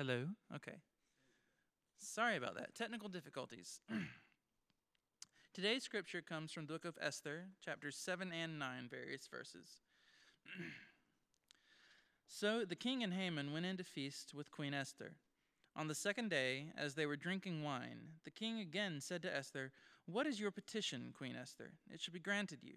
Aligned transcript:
Hello? 0.00 0.28
Okay. 0.56 0.78
Sorry 1.98 2.38
about 2.38 2.54
that. 2.54 2.74
Technical 2.74 3.10
difficulties. 3.10 3.80
Today's 5.52 5.82
scripture 5.82 6.22
comes 6.22 6.52
from 6.52 6.64
the 6.64 6.72
book 6.72 6.86
of 6.86 6.96
Esther, 6.98 7.48
chapters 7.62 7.96
7 7.96 8.32
and 8.32 8.58
9, 8.58 8.88
various 8.90 9.28
verses. 9.30 9.82
so 12.26 12.64
the 12.64 12.76
king 12.76 13.02
and 13.02 13.12
Haman 13.12 13.52
went 13.52 13.66
in 13.66 13.76
to 13.76 13.84
feast 13.84 14.32
with 14.32 14.50
Queen 14.50 14.72
Esther. 14.72 15.16
On 15.76 15.86
the 15.86 15.94
second 15.94 16.30
day, 16.30 16.72
as 16.78 16.94
they 16.94 17.04
were 17.04 17.14
drinking 17.14 17.62
wine, 17.62 18.12
the 18.24 18.30
king 18.30 18.58
again 18.58 19.02
said 19.02 19.20
to 19.20 19.36
Esther, 19.36 19.70
What 20.06 20.26
is 20.26 20.40
your 20.40 20.50
petition, 20.50 21.12
Queen 21.14 21.36
Esther? 21.38 21.72
It 21.92 22.00
shall 22.00 22.14
be 22.14 22.20
granted 22.20 22.60
you. 22.62 22.76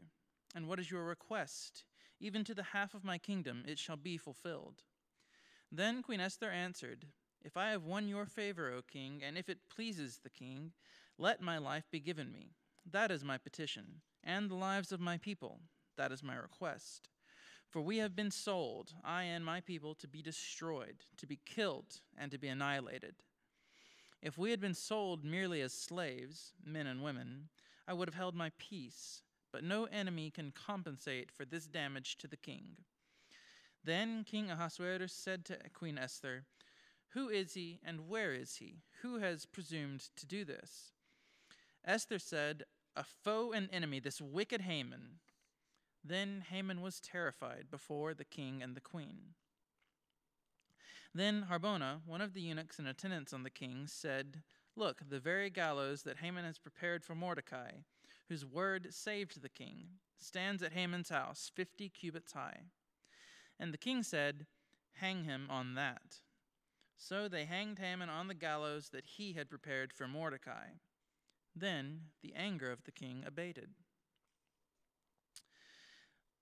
And 0.54 0.68
what 0.68 0.78
is 0.78 0.92
your 0.92 1.06
request? 1.06 1.86
Even 2.20 2.44
to 2.44 2.54
the 2.54 2.64
half 2.64 2.94
of 2.94 3.06
my 3.06 3.18
kingdom 3.18 3.64
it 3.66 3.80
shall 3.80 3.96
be 3.96 4.18
fulfilled. 4.18 4.84
Then 5.76 6.04
Queen 6.04 6.20
Esther 6.20 6.52
answered, 6.52 7.08
If 7.44 7.58
I 7.58 7.72
have 7.72 7.84
won 7.84 8.08
your 8.08 8.28
favor, 8.28 8.72
O 8.72 8.84
king, 8.84 9.24
and 9.26 9.40
if 9.40 9.50
it 9.50 9.58
pleases 9.76 10.20
the 10.20 10.30
king, 10.30 10.74
let 11.18 11.42
my 11.42 11.58
life 11.58 11.86
be 11.90 12.00
given 12.00 12.32
me. 12.32 12.52
That 12.92 13.10
is 13.10 13.24
my 13.24 13.40
petition, 13.40 14.02
and 14.24 14.52
the 14.52 14.56
lives 14.56 14.92
of 14.92 15.00
my 15.00 15.18
people. 15.18 15.62
That 15.98 16.12
is 16.12 16.22
my 16.22 16.36
request. 16.36 17.10
For 17.72 17.82
we 17.82 17.98
have 17.98 18.16
been 18.16 18.30
sold, 18.30 18.94
I 19.04 19.24
and 19.24 19.44
my 19.44 19.62
people, 19.62 19.96
to 19.96 20.08
be 20.08 20.22
destroyed, 20.22 21.06
to 21.18 21.26
be 21.26 21.40
killed, 21.44 22.02
and 22.16 22.30
to 22.30 22.38
be 22.38 22.50
annihilated. 22.50 23.16
If 24.22 24.38
we 24.38 24.52
had 24.52 24.62
been 24.62 24.76
sold 24.76 25.26
merely 25.26 25.60
as 25.62 25.74
slaves, 25.74 26.54
men 26.64 26.86
and 26.86 27.02
women, 27.02 27.50
I 27.88 27.94
would 27.94 28.08
have 28.08 28.14
held 28.14 28.36
my 28.36 28.52
peace, 28.60 29.24
but 29.52 29.64
no 29.64 29.86
enemy 29.86 30.30
can 30.30 30.52
compensate 30.52 31.32
for 31.32 31.46
this 31.46 31.66
damage 31.66 32.20
to 32.20 32.28
the 32.28 32.38
king. 32.38 32.78
Then 33.84 34.24
King 34.24 34.50
Ahasuerus 34.50 35.12
said 35.12 35.44
to 35.46 35.58
Queen 35.74 35.98
Esther, 35.98 36.46
Who 37.10 37.28
is 37.28 37.54
he 37.54 37.80
and 37.84 38.08
where 38.08 38.34
is 38.34 38.56
he? 38.56 38.84
Who 39.02 39.20
has 39.20 39.46
presumed 39.46 40.10
to 40.16 40.26
do 40.26 40.46
this? 40.46 40.94
Esther 41.84 42.18
said, 42.18 42.64
A 42.96 43.04
foe 43.04 43.52
and 43.52 43.68
enemy, 43.72 44.00
this 44.00 44.22
wicked 44.22 44.62
Haman. 44.62 45.20
Then 46.04 46.46
Haman 46.50 46.82
was 46.82 47.02
terrified 47.02 47.66
before 47.70 48.14
the 48.14 48.26
king 48.26 48.64
and 48.64 48.76
the 48.76 48.82
queen. 48.82 49.36
Then 51.14 51.48
Harbona, 51.50 52.02
one 52.06 52.22
of 52.22 52.34
the 52.34 52.42
eunuchs 52.42 52.80
in 52.80 52.88
attendance 52.88 53.34
on 53.34 53.44
the 53.44 53.50
king, 53.50 53.86
said, 53.88 54.42
Look, 54.76 55.02
the 55.08 55.20
very 55.20 55.50
gallows 55.50 56.04
that 56.04 56.18
Haman 56.18 56.46
has 56.46 56.58
prepared 56.58 57.04
for 57.04 57.16
Mordecai, 57.16 57.72
whose 58.30 58.46
word 58.46 58.94
saved 58.94 59.42
the 59.42 59.50
king, 59.50 60.00
stands 60.18 60.64
at 60.64 60.74
Haman's 60.74 61.10
house, 61.10 61.52
fifty 61.54 61.90
cubits 61.90 62.34
high. 62.34 62.62
And 63.60 63.74
the 63.74 63.78
king 63.78 64.04
said, 64.04 64.46
Hang 64.94 65.24
him 65.24 65.48
on 65.50 65.76
that. 65.76 66.22
So 66.98 67.28
they 67.28 67.46
hanged 67.46 67.80
Haman 67.80 68.10
on 68.10 68.28
the 68.28 68.34
gallows 68.34 68.90
that 68.90 69.06
he 69.18 69.34
had 69.34 69.50
prepared 69.50 69.92
for 69.92 70.08
Mordecai. 70.08 70.68
Then 71.56 72.02
the 72.22 72.34
anger 72.36 72.72
of 72.72 72.84
the 72.84 72.92
king 72.92 73.24
abated. 73.26 73.70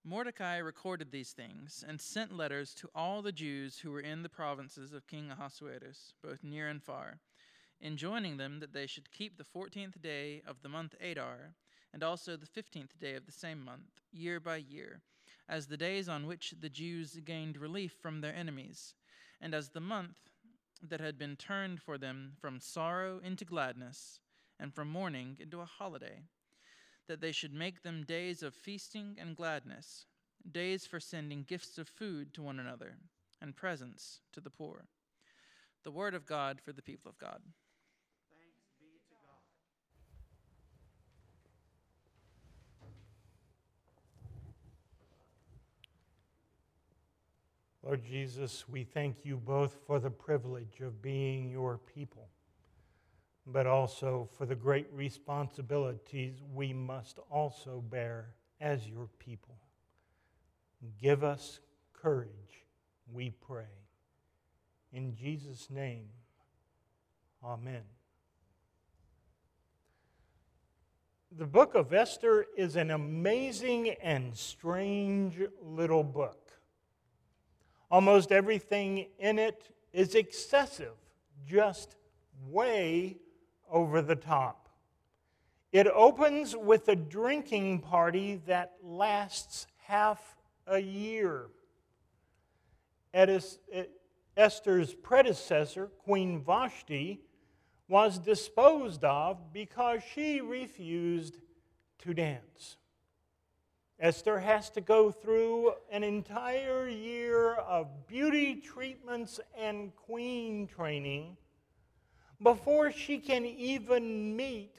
Mordecai 0.03 0.58
recorded 0.58 1.12
these 1.12 1.31
things 1.31 1.84
and 1.88 2.02
sent 2.02 2.36
letters 2.36 2.73
to 2.76 2.90
all 2.95 3.22
the 3.22 3.31
Jews 3.31 3.80
who 3.80 3.92
were 3.92 4.00
in 4.00 4.23
the 4.23 4.30
provinces 4.30 4.94
of 4.94 5.06
King 5.06 5.30
Ahasuerus, 5.30 6.14
both 6.23 6.44
near 6.44 6.68
and 6.68 6.81
far, 6.81 7.20
enjoining 7.80 8.38
them 8.38 8.59
that 8.62 8.73
they 8.73 8.88
should 8.88 9.12
keep 9.12 9.38
the 9.38 9.44
fourteenth 9.44 10.02
day 10.02 10.42
of 10.48 10.64
the 10.64 10.70
month 10.70 10.96
Adar, 11.00 11.53
and 11.94 12.03
also 12.03 12.36
the 12.36 12.48
fifteenth 12.48 12.98
day 13.00 13.14
of 13.14 13.28
the 13.28 13.31
same 13.31 13.64
month, 13.64 14.02
year 14.12 14.40
by 14.40 14.56
year, 14.56 15.02
as 15.52 15.67
the 15.67 15.75
days 15.75 16.07
on 16.07 16.25
which 16.25 16.55
the 16.61 16.69
Jews 16.69 17.19
gained 17.25 17.57
relief 17.57 17.94
from 18.02 18.21
their 18.21 18.33
enemies, 18.33 18.95
and 19.41 19.53
as 19.53 19.69
the 19.69 19.81
month 19.81 20.16
that 20.81 21.02
had 21.02 21.19
been 21.19 21.35
turned 21.35 21.81
for 21.81 21.97
them 21.97 22.31
from 22.39 22.61
sorrow 22.61 23.19
into 23.21 23.44
gladness, 23.44 24.22
and 24.57 24.73
from 24.73 24.89
mourning 24.89 25.38
into 25.41 25.59
a 25.59 25.66
holiday, 25.66 26.22
that 27.07 27.19
they 27.19 27.33
should 27.33 27.53
make 27.53 27.84
them 27.84 28.06
days 28.06 28.41
of 28.41 28.56
feasting 28.56 29.17
and 29.19 29.35
gladness, 29.35 30.06
days 30.50 30.85
for 30.85 31.01
sending 31.01 31.44
gifts 31.44 31.78
of 31.78 31.90
food 31.90 32.34
to 32.34 32.41
one 32.41 32.59
another, 32.59 32.95
and 33.41 33.57
presents 33.57 34.22
to 34.31 34.40
the 34.40 34.50
poor. 34.50 34.85
The 35.84 35.91
word 35.91 36.13
of 36.13 36.25
God 36.25 36.61
for 36.61 36.72
the 36.72 36.81
people 36.81 37.09
of 37.09 37.17
God. 37.17 37.41
Lord 47.84 48.03
Jesus, 48.03 48.66
we 48.69 48.84
thank 48.84 49.25
you 49.25 49.38
both 49.38 49.75
for 49.88 50.00
the 50.00 50.12
privilege 50.12 50.81
of 50.81 51.02
being 51.02 51.50
your 51.50 51.80
people, 51.80 52.30
but 53.47 53.66
also 53.66 54.30
for 54.38 54.46
the 54.46 54.56
great 54.56 54.88
responsibilities 54.94 56.36
we 56.53 56.74
must 56.74 57.18
also 57.31 57.84
bear 57.90 58.36
as 58.59 58.88
your 58.88 59.08
people. 59.18 59.58
Give 61.02 61.24
us 61.24 61.59
courage, 61.91 62.66
we 63.12 63.31
pray. 63.31 63.66
In 64.94 65.16
Jesus' 65.16 65.68
name, 65.72 66.09
amen. 67.44 67.81
The 71.31 71.46
book 71.46 71.75
of 71.75 71.94
Esther 71.94 72.46
is 72.58 72.75
an 72.75 72.91
amazing 72.91 73.96
and 74.03 74.36
strange 74.38 75.40
little 75.64 76.03
book. 76.03 76.41
Almost 77.91 78.31
everything 78.31 79.07
in 79.19 79.38
it 79.38 79.69
is 79.91 80.16
excessive, 80.16 80.96
just 81.46 81.97
way 82.47 83.18
over 83.69 84.02
the 84.02 84.16
top. 84.16 84.69
It 85.74 85.88
opens 85.88 86.56
with 86.56 86.88
a 86.88 86.96
drinking 86.96 87.79
party 87.79 88.41
that 88.47 88.75
lasts 88.81 89.68
half 89.85 90.38
a 90.68 90.79
year. 90.79 91.47
Esther's 93.13 94.94
predecessor, 94.94 95.88
Queen 95.88 96.41
Vashti, 96.41 97.22
was 97.90 98.18
disposed 98.18 99.03
of 99.03 99.52
because 99.52 100.02
she 100.13 100.40
refused 100.40 101.40
to 102.00 102.13
dance. 102.13 102.78
Esther 104.01 104.39
has 104.39 104.72
to 104.72 104.81
go 104.81 105.12
through 105.12 105.73
an 105.91 106.03
entire 106.03 106.89
year 106.89 107.53
of 107.53 108.07
beauty 108.07 108.56
treatments 108.56 109.39
and 109.56 109.95
queen 109.95 110.66
training 110.66 111.38
before 112.41 112.91
she 112.91 113.19
can 113.19 113.45
even 113.45 114.35
meet 114.35 114.78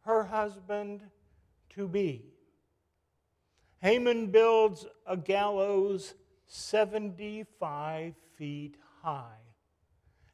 her 0.00 0.24
husband 0.24 1.02
to 1.70 1.86
be. 1.86 2.24
Haman 3.80 4.26
builds 4.32 4.84
a 5.06 5.16
gallows 5.16 6.14
75 6.48 8.14
feet 8.36 8.76
high. 9.04 9.38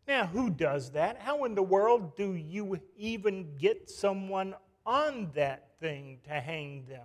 Now, 0.09 0.25
who 0.25 0.49
does 0.49 0.93
that? 0.93 1.19
How 1.19 1.45
in 1.45 1.55
the 1.55 1.63
world 1.63 2.17
do 2.17 2.33
you 2.33 2.81
even 2.97 3.57
get 3.59 3.91
someone 3.91 4.55
on 4.87 5.31
that 5.35 5.79
thing 5.79 6.21
to 6.25 6.41
hang 6.41 6.87
them? 6.87 7.05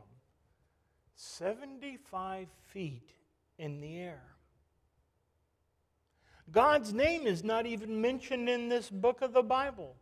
75 1.22 2.47
feet 2.68 3.12
in 3.57 3.81
the 3.81 3.97
air. 3.97 4.24
God's 6.50 6.94
name 6.94 7.28
is 7.28 7.44
not 7.44 7.66
even 7.66 8.00
mentioned 8.00 8.47
in 8.47 8.69
this 8.69 8.90
book 8.90 9.22
of 9.22 9.34
the 9.34 9.44
Bible. 9.44 9.97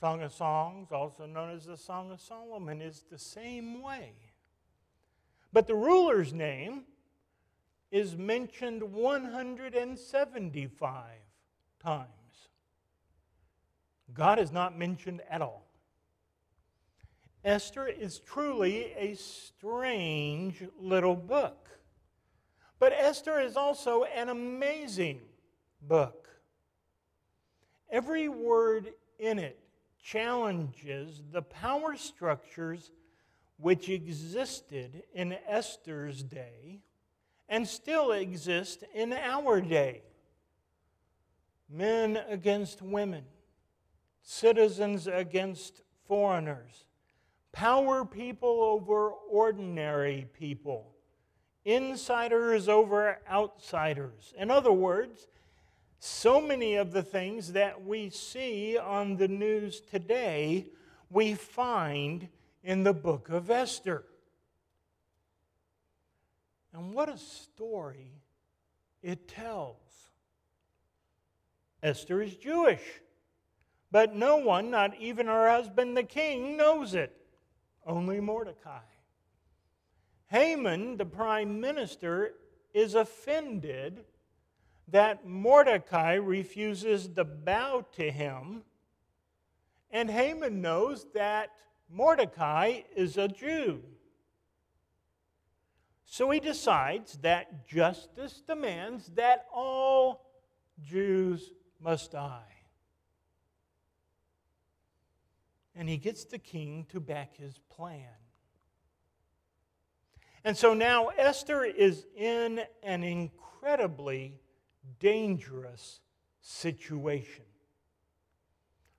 Song 0.00 0.22
of 0.22 0.32
Songs, 0.32 0.90
also 0.90 1.26
known 1.26 1.50
as 1.50 1.66
the 1.66 1.76
Song 1.76 2.10
of 2.10 2.22
Solomon, 2.22 2.80
is 2.80 3.04
the 3.10 3.18
same 3.18 3.82
way. 3.82 4.14
But 5.52 5.66
the 5.66 5.74
ruler's 5.74 6.32
name 6.32 6.84
is 7.90 8.16
mentioned 8.16 8.82
175 8.82 11.04
times. 11.78 12.08
God 14.14 14.38
is 14.38 14.50
not 14.50 14.78
mentioned 14.78 15.20
at 15.28 15.42
all. 15.42 15.63
Esther 17.44 17.86
is 17.86 18.20
truly 18.20 18.92
a 18.96 19.14
strange 19.14 20.62
little 20.80 21.14
book. 21.14 21.68
But 22.78 22.92
Esther 22.92 23.38
is 23.40 23.56
also 23.56 24.04
an 24.04 24.30
amazing 24.30 25.20
book. 25.82 26.28
Every 27.90 28.28
word 28.28 28.94
in 29.18 29.38
it 29.38 29.58
challenges 30.02 31.22
the 31.32 31.42
power 31.42 31.96
structures 31.96 32.90
which 33.58 33.88
existed 33.88 35.02
in 35.14 35.36
Esther's 35.46 36.22
day 36.22 36.80
and 37.48 37.68
still 37.68 38.12
exist 38.12 38.84
in 38.94 39.12
our 39.12 39.60
day. 39.60 40.02
Men 41.68 42.18
against 42.28 42.82
women, 42.82 43.24
citizens 44.22 45.06
against 45.06 45.82
foreigners, 46.06 46.86
power 47.54 48.04
people 48.04 48.62
over 48.62 49.10
ordinary 49.30 50.26
people, 50.38 50.92
insiders 51.64 52.68
over 52.68 53.20
outsiders. 53.30 54.34
In 54.36 54.50
other 54.50 54.72
words, 54.72 55.28
So 56.06 56.38
many 56.38 56.74
of 56.74 56.92
the 56.92 57.02
things 57.02 57.54
that 57.54 57.82
we 57.82 58.10
see 58.10 58.76
on 58.76 59.16
the 59.16 59.26
news 59.26 59.80
today, 59.80 60.66
we 61.08 61.32
find 61.32 62.28
in 62.62 62.84
the 62.84 62.92
book 62.92 63.30
of 63.30 63.50
Esther. 63.50 64.04
And 66.74 66.92
what 66.92 67.08
a 67.08 67.16
story 67.16 68.20
it 69.02 69.26
tells. 69.28 69.78
Esther 71.82 72.20
is 72.20 72.36
Jewish, 72.36 72.82
but 73.90 74.14
no 74.14 74.36
one, 74.36 74.70
not 74.70 74.94
even 75.00 75.26
her 75.26 75.48
husband 75.48 75.96
the 75.96 76.02
king, 76.02 76.58
knows 76.58 76.94
it. 76.94 77.16
Only 77.86 78.20
Mordecai. 78.20 78.80
Haman, 80.28 80.96
the 80.96 81.04
prime 81.04 81.60
minister, 81.60 82.34
is 82.72 82.94
offended 82.94 84.04
that 84.88 85.26
Mordecai 85.26 86.14
refuses 86.14 87.08
to 87.08 87.24
bow 87.24 87.86
to 87.92 88.10
him, 88.10 88.62
and 89.90 90.10
Haman 90.10 90.60
knows 90.60 91.06
that 91.14 91.50
Mordecai 91.88 92.80
is 92.96 93.16
a 93.16 93.28
Jew. 93.28 93.82
So 96.04 96.30
he 96.30 96.40
decides 96.40 97.18
that 97.18 97.66
justice 97.66 98.42
demands 98.46 99.06
that 99.14 99.46
all 99.52 100.26
Jews 100.82 101.52
must 101.80 102.12
die. 102.12 102.53
And 105.74 105.88
he 105.88 105.96
gets 105.96 106.24
the 106.24 106.38
king 106.38 106.86
to 106.90 107.00
back 107.00 107.36
his 107.36 107.58
plan. 107.68 108.08
And 110.44 110.56
so 110.56 110.74
now 110.74 111.08
Esther 111.08 111.64
is 111.64 112.06
in 112.16 112.60
an 112.82 113.02
incredibly 113.02 114.40
dangerous 115.00 116.00
situation. 116.40 117.44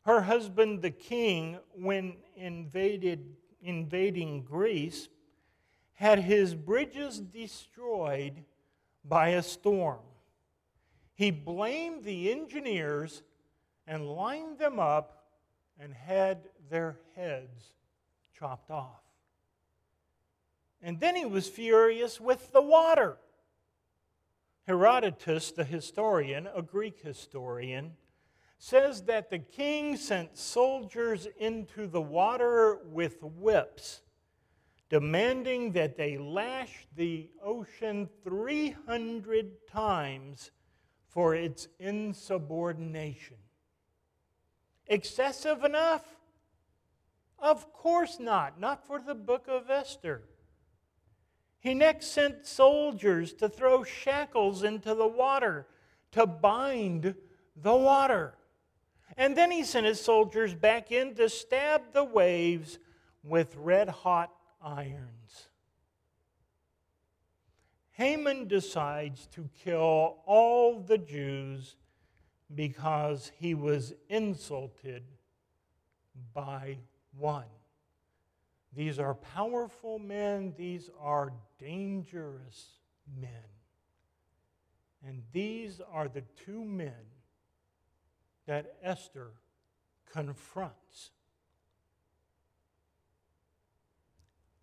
Her 0.01 0.21
husband, 0.21 0.81
the 0.81 0.91
king, 0.91 1.59
when 1.73 2.17
invaded, 2.35 3.35
invading 3.61 4.43
Greece, 4.43 5.07
had 5.93 6.19
his 6.19 6.53
bridges 6.53 7.19
destroyed 7.19 8.43
by 9.03 9.29
a 9.29 9.43
storm. 9.43 9.99
He 11.13 11.31
blamed 11.31 12.03
the 12.03 12.31
engineers 12.31 13.23
and 13.87 14.07
lined 14.07 14.57
them 14.59 14.79
up 14.79 15.14
and 15.79 15.93
had 15.93 16.49
their 16.69 16.97
heads 17.15 17.73
chopped 18.37 18.71
off. 18.71 19.01
And 20.81 20.99
then 20.99 21.15
he 21.15 21.25
was 21.25 21.47
furious 21.47 22.19
with 22.19 22.51
the 22.51 22.61
water. 22.61 23.17
Herodotus, 24.67 25.51
the 25.51 25.63
historian, 25.63 26.47
a 26.55 26.61
Greek 26.61 27.01
historian, 27.01 27.93
says 28.57 29.03
that 29.03 29.29
the 29.29 29.39
king 29.39 29.95
sent 29.95 30.37
soldiers 30.37 31.27
into 31.37 31.87
the 31.87 32.01
water 32.01 32.79
with 32.85 33.21
whips, 33.21 34.01
demanding 34.89 35.71
that 35.73 35.97
they 35.97 36.17
lash 36.17 36.87
the 36.95 37.29
ocean 37.43 38.09
300 38.23 39.67
times 39.71 40.51
for 41.07 41.35
its 41.35 41.67
insubordination. 41.79 43.37
Excessive 44.87 45.63
enough? 45.63 46.03
Of 47.39 47.73
course 47.73 48.19
not, 48.19 48.59
not 48.59 48.85
for 48.85 48.99
the 48.99 49.15
book 49.15 49.45
of 49.47 49.69
Esther. 49.69 50.23
He 51.59 51.73
next 51.73 52.07
sent 52.07 52.45
soldiers 52.45 53.33
to 53.33 53.49
throw 53.49 53.83
shackles 53.83 54.63
into 54.63 54.93
the 54.93 55.07
water 55.07 55.67
to 56.11 56.25
bind 56.25 57.15
the 57.55 57.75
water. 57.75 58.35
And 59.17 59.35
then 59.35 59.51
he 59.51 59.63
sent 59.63 59.85
his 59.85 59.99
soldiers 59.99 60.53
back 60.53 60.91
in 60.91 61.15
to 61.15 61.29
stab 61.29 61.93
the 61.93 62.03
waves 62.03 62.79
with 63.23 63.55
red 63.55 63.89
hot 63.89 64.31
irons. 64.61 65.49
Haman 67.91 68.47
decides 68.47 69.25
to 69.27 69.49
kill 69.63 70.17
all 70.25 70.79
the 70.81 70.97
Jews 70.97 71.75
because 72.53 73.31
he 73.39 73.53
was 73.55 73.93
insulted 74.09 75.03
by 76.33 76.77
one. 77.17 77.45
These 78.75 78.99
are 78.99 79.13
powerful 79.13 79.99
men, 79.99 80.53
these 80.57 80.89
are 80.99 81.31
dangerous 81.59 82.79
men. 83.19 83.29
And 85.05 85.23
these 85.31 85.81
are 85.91 86.07
the 86.07 86.23
two 86.45 86.63
men 86.63 86.93
that 88.47 88.75
Esther 88.83 89.31
confronts. 90.11 91.11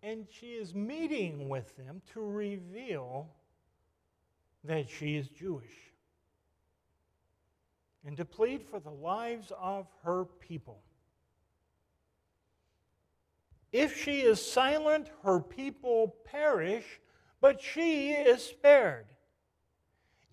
And 0.01 0.27
she 0.29 0.47
is 0.47 0.75
meeting 0.75 1.47
with 1.47 1.75
them 1.77 2.01
to 2.13 2.21
reveal 2.21 3.29
that 4.65 4.89
she 4.89 5.15
is 5.15 5.29
Jewish 5.29 5.92
and 8.05 8.17
to 8.17 8.25
plead 8.25 8.63
for 8.63 8.79
the 8.79 8.91
lives 8.91 9.51
of 9.59 9.87
her 10.03 10.25
people. 10.25 10.81
If 13.71 14.01
she 14.01 14.21
is 14.21 14.39
silent, 14.39 15.09
her 15.23 15.39
people 15.39 16.15
perish, 16.25 16.99
but 17.41 17.61
she 17.61 18.11
is 18.11 18.43
spared. 18.43 19.05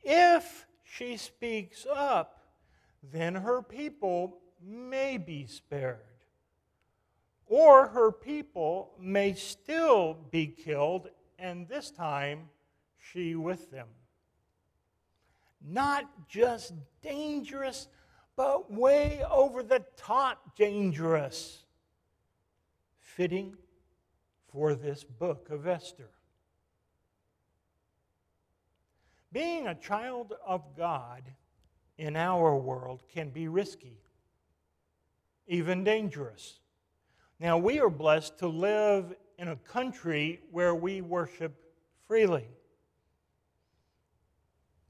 If 0.03 0.67
she 0.83 1.17
speaks 1.17 1.87
up, 1.91 2.41
then 3.03 3.35
her 3.35 3.63
people 3.63 4.39
may 4.63 5.17
be 5.17 5.47
spared. 5.47 5.99
Or 7.47 7.89
her 7.89 8.13
people 8.13 8.93
may 9.01 9.35
still 9.35 10.19
be 10.31 10.47
killed, 10.47 11.09
and 11.39 11.67
this 11.67 11.91
time 11.91 12.51
she 12.99 13.35
with 13.35 13.71
them. 13.71 13.89
Not 15.67 16.29
just 16.29 16.73
dangerous, 17.03 17.89
but 18.37 18.73
way 18.73 19.23
over 19.31 19.63
the 19.63 19.85
top 19.97 20.57
dangerous 20.57 21.65
fitting 22.99 23.55
for 24.49 24.75
this 24.75 25.05
book 25.05 25.49
of 25.51 25.67
Esther. 25.67 26.11
Being 29.33 29.69
a 29.69 29.75
child 29.75 30.35
of 30.45 30.63
God 30.77 31.23
in 31.99 32.17
our 32.17 32.57
world 32.57 33.03
can 33.13 33.29
be 33.31 33.47
risky, 33.47 34.01
even 35.47 35.85
dangerous. 35.85 36.59
Now, 37.39 37.59
we 37.59 37.79
are 37.79 37.91
blessed 37.91 38.39
to 38.39 38.49
live 38.49 39.15
in 39.39 39.49
a 39.49 39.57
country 39.57 40.41
where 40.51 40.75
we 40.75 41.01
worship 41.01 41.55
freely. 42.07 42.49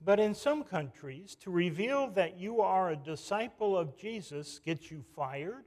But 0.03 0.19
in 0.19 0.35
some 0.35 0.65
countries, 0.65 1.37
to 1.41 1.51
reveal 1.51 2.09
that 2.13 2.39
you 2.39 2.63
are 2.63 2.91
a 2.91 2.97
disciple 2.97 3.77
of 3.77 3.99
Jesus 3.99 4.59
gets 4.59 4.91
you 4.91 5.05
fired, 5.15 5.67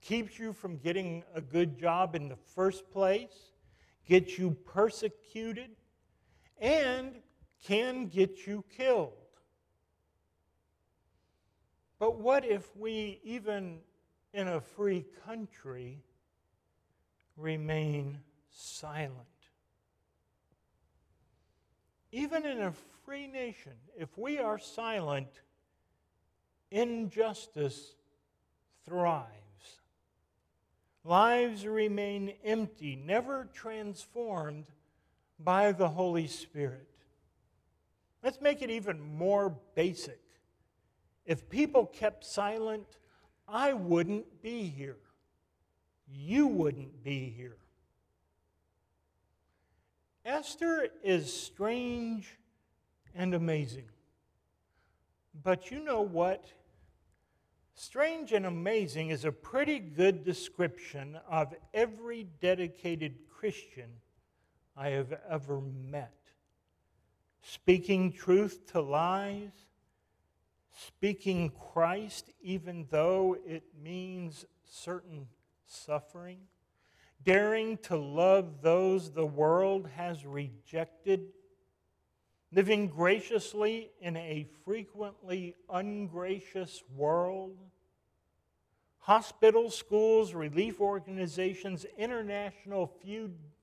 keeps 0.00 0.38
you 0.38 0.52
from 0.52 0.78
getting 0.78 1.24
a 1.34 1.40
good 1.40 1.76
job 1.76 2.14
in 2.14 2.28
the 2.28 2.36
first 2.36 2.88
place, 2.90 3.52
gets 4.06 4.38
you 4.38 4.52
persecuted, 4.64 5.70
and 6.60 7.16
can 7.64 8.06
get 8.06 8.46
you 8.46 8.64
killed. 8.76 9.12
But 11.98 12.18
what 12.20 12.44
if 12.44 12.76
we, 12.76 13.18
even 13.24 13.78
in 14.32 14.46
a 14.46 14.60
free 14.60 15.04
country, 15.26 16.04
remain 17.36 18.18
silent? 18.50 19.26
Even 22.12 22.46
in 22.46 22.60
a 22.60 22.72
free 23.08 23.26
nation, 23.26 23.72
if 23.96 24.18
we 24.18 24.38
are 24.38 24.58
silent, 24.58 25.40
injustice 26.70 27.94
thrives. 28.84 29.80
Lives 31.04 31.66
remain 31.66 32.34
empty, 32.44 32.96
never 32.96 33.48
transformed 33.54 34.66
by 35.42 35.72
the 35.72 35.88
Holy 35.88 36.26
Spirit. 36.26 36.86
Let's 38.22 38.42
make 38.42 38.60
it 38.60 38.68
even 38.68 39.00
more 39.00 39.56
basic. 39.74 40.20
If 41.24 41.48
people 41.48 41.86
kept 41.86 42.26
silent, 42.26 42.98
I 43.48 43.72
wouldn't 43.72 44.42
be 44.42 44.64
here. 44.64 44.98
You 46.06 46.46
wouldn't 46.46 47.02
be 47.02 47.32
here. 47.34 47.56
Esther 50.26 50.88
is 51.02 51.32
strange 51.32 52.36
and 53.14 53.34
amazing. 53.34 53.84
But 55.42 55.70
you 55.70 55.80
know 55.82 56.02
what? 56.02 56.44
Strange 57.74 58.32
and 58.32 58.44
amazing 58.44 59.10
is 59.10 59.24
a 59.24 59.30
pretty 59.30 59.78
good 59.78 60.24
description 60.24 61.18
of 61.30 61.54
every 61.72 62.26
dedicated 62.40 63.14
Christian 63.28 63.88
I 64.76 64.88
have 64.88 65.14
ever 65.28 65.60
met. 65.60 66.14
Speaking 67.42 68.12
truth 68.12 68.66
to 68.72 68.80
lies, 68.80 69.52
speaking 70.72 71.52
Christ 71.72 72.30
even 72.42 72.86
though 72.90 73.36
it 73.46 73.62
means 73.80 74.44
certain 74.64 75.28
suffering, 75.66 76.38
daring 77.24 77.78
to 77.78 77.96
love 77.96 78.60
those 78.62 79.12
the 79.12 79.26
world 79.26 79.88
has 79.94 80.26
rejected, 80.26 81.28
living 82.52 82.88
graciously 82.88 83.90
in 84.00 84.16
a 84.16 84.46
frequently 84.64 85.54
ungracious 85.70 86.82
world. 86.96 87.56
Hospitals, 88.98 89.76
schools, 89.76 90.34
relief 90.34 90.80
organizations, 90.80 91.86
international 91.96 92.92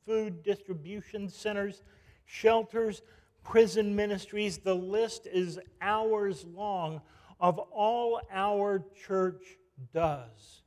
food 0.06 0.44
distribution 0.44 1.30
centers, 1.30 1.84
shelters, 2.26 3.02
prison 3.44 3.96
ministries, 3.96 4.58
the 4.58 4.74
list 4.74 5.28
is 5.28 5.60
hours 5.82 6.46
long 6.46 7.02
of 7.40 7.60
all 7.60 8.22
our 8.32 8.84
church 9.06 9.44
does. 9.94 10.62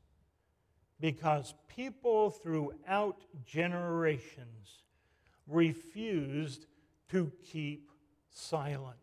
Because 1.00 1.54
people 1.68 2.30
throughout 2.30 3.24
generations 3.44 4.82
refused 5.46 6.66
to 7.10 7.32
keep 7.42 7.87
silent. 8.38 8.96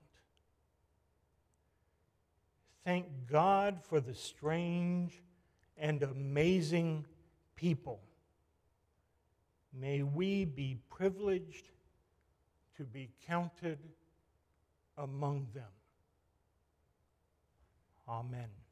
Thank 2.84 3.08
God 3.30 3.80
for 3.84 4.00
the 4.00 4.14
strange 4.14 5.22
and 5.78 6.04
amazing 6.04 7.06
people. 7.56 8.00
May 9.74 10.04
we 10.04 10.46
be 10.46 10.78
privileged 10.90 11.70
to 12.78 12.84
be 12.84 13.10
counted 13.28 13.80
among 14.98 15.48
them. 15.54 15.64
Amen. 18.08 18.65